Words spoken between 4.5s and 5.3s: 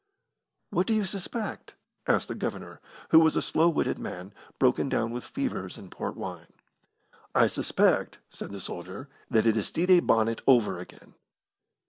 broken down with